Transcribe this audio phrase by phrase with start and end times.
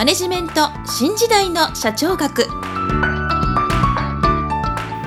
[0.00, 2.46] マネジメント新時代の社長学。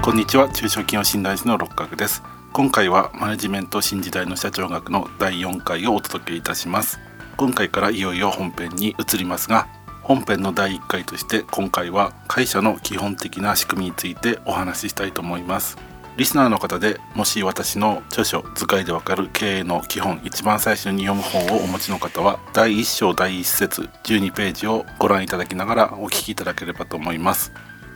[0.04, 0.48] こんにちは。
[0.54, 2.22] 中小企業診断士の六角です。
[2.52, 7.00] 今回はマネジメント新時代の社長学の第4回をお届けいたします。
[7.38, 9.68] 今回からいよいよ本編に移りますが
[10.04, 15.76] 本編の第1回として今回は会社の基本的な仕組みについてお話ししたいと思います。
[16.16, 27.52] リスナーの方でもし私の著書図解でわかる経営の基本一番最初に読む本をお持ちの方は第1章第1節12ページをご覧いただきながらお聞きいただければと思います。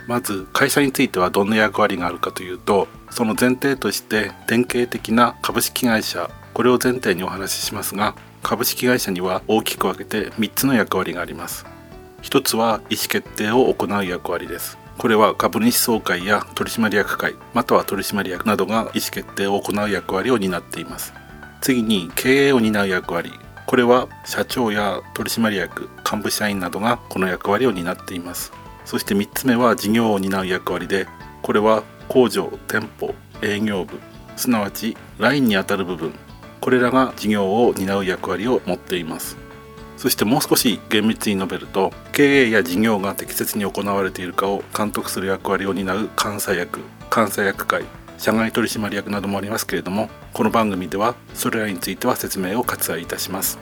[0.07, 11.65] まず会社についてはどんな役割があるかというとその前提として典型的な株式会社これを前提にお話ししますが株式会社には大きく分けて3つの役割があります。
[12.23, 14.86] 1つは意思決定を行う役割です。
[14.97, 21.13] これは株主総会や取締役会または取締役などが意思決定を行う役割を担っています。
[21.61, 23.31] 次に経営を担う役割。
[23.67, 28.51] これは社長や取締役幹部社員などがこの役割を担っています。
[28.85, 31.07] そして3つ目は事業を担う役割で
[31.43, 33.13] これは工場店舗
[33.43, 33.99] 営業部。
[34.35, 36.13] すなわちラインにあたる部分。
[36.59, 39.37] これらが事業を担う役割を持っています。
[39.97, 46.79] そしてもう少し厳密に述べると経営や事業が適切に行われているかを監督する役割を担う監査役
[47.13, 47.83] 監査役会
[48.17, 53.59] 社外取締役などもありますけれどもこの番組ではそれらについては説明を割愛いたします。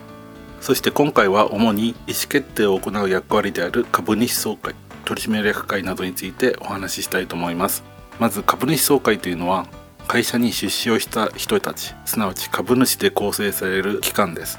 [0.62, 1.96] そして今回は主に意思
[2.28, 4.74] 決定を行う役割である株主総会
[5.06, 7.84] 取締役会などについてお話ししたいと思います。
[8.20, 9.68] まず株主総会というのは
[10.08, 14.58] 会社に出資をした人たちすなわち株主で構成される機関です。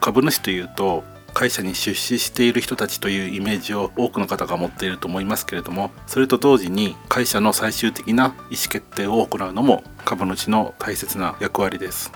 [0.00, 1.04] 株主というと
[1.34, 12.10] 会社に出資している人たちというイメージを多くの方が持っていると思いますけれどもそれと同時に会社の最終的な意思決定を行うのも株主の大切な役割です。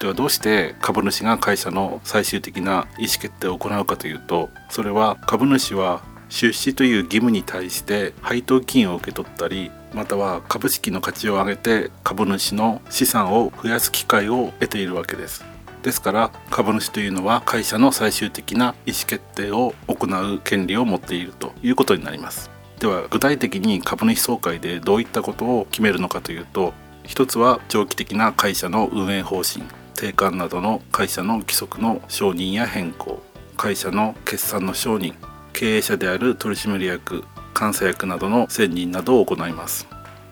[0.00, 15.57] ではどうして株主が会社の最終的な意思決定を行うかというとそれは株主は出資という義務に対して配当金を受け取ったりまたは株式の価値を上げて株主の資産を増やす機会を得ているわけです。
[15.82, 22.50] ですから株主というのは会社の最終的な意思決定を行う権利を持っているということになります。
[22.80, 26.74] では具体的に株主総会でどういったことを決めるのかというと
[27.04, 33.20] 一つは長期的な会社の運営方針定款などの会社の規則の承認や変更
[33.56, 35.14] 会社の決算の承認
[35.52, 37.24] 経営者である取締役
[37.58, 39.88] 監査役などの選任などを行います。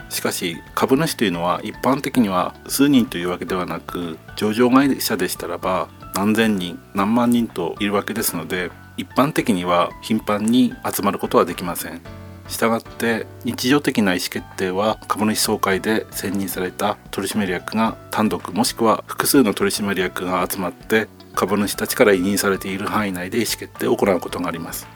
[0.08, 12.00] しかし株主というのは一般的には数人というわけではなく上場会社でしたらば何千人何万人といるわけですので一般的には頻繁に集まることはできません。
[12.48, 24.86] したがって日常的な意思決定は株主総会で選任された取締役が単独もしくは複数の取締役が集まって株主たちから委任されている範囲内で意思決定を行うことがあります。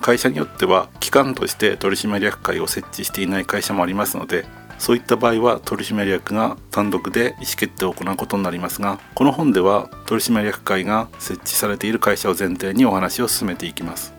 [0.00, 4.46] 会社によっては機関として取締役会を設置していない会社もありますので
[4.78, 14.18] そういった場合は取締役が単独で意思決定を行うことになりますがこの本では取締役会が設置されている会社を前提にお話を進めていきます。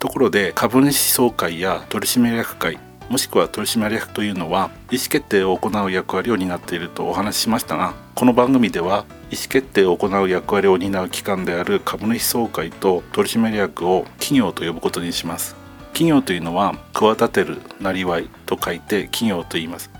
[0.00, 2.78] ところで株主総会や取締役会
[3.10, 15.56] もしくは取締役というのは意思決定を行う役割を担っているとお話ししましたがこの番組では意思決定を行う役割を担う機関である株主総会と取締役を企業と呼ぶことにします。
[15.92, 19.90] 企業というのは企てるなりわいと書いて企業と言います。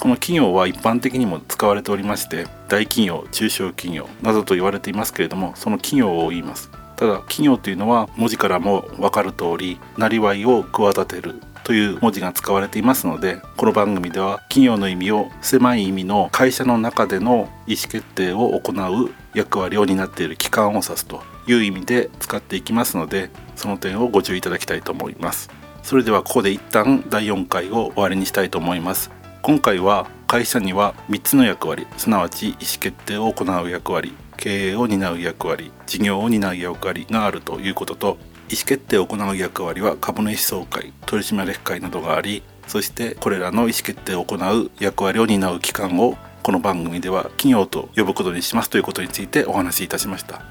[0.00, 6.68] この企業は一般的にも使われておりまして大企業中小企業などと言われていますけれどもその企業を言います。
[6.96, 25.50] ただ企業というのは文字からも分かる通りなりわいを企てるという文字が使われていますのでこの番組では企業の意味を狭い意味の会社の中での意思決定を行う役割を担っている機関を指すという意味で使っていきますのでその点をご注意いただきたいと思います。
[25.82, 29.10] それではここで一旦第4回を終わりにしたいと思います。
[29.42, 50.42] 今回は会社には3つの役割すなわち意思決定を行う役割経営を担う役割事業を担う役割があるということと意思決定を行う役割は株主総会取締役会などがありそしてこれらの意思決定を行う役割を担う機関をこの番組では企業と呼ぶことにしますということについてお話しいたしました。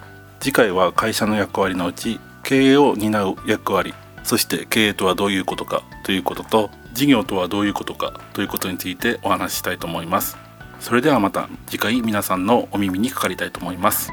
[0.45, 10.37] 次回は会社の役割のうち経営を担う役割そして経営とはどういうことかということと事業とはどういうことかということについてお話ししたいと思います。
[10.79, 14.11] それではまた次回皆さんのお耳にかかりたいと思います。